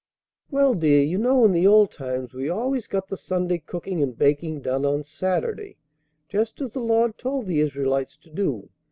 [0.49, 4.17] "Well, dear, you know in the old times we always got the Sunday cooking and
[4.17, 5.77] baking done on Saturday,
[6.27, 8.71] just as the Lord told the Israelites to do.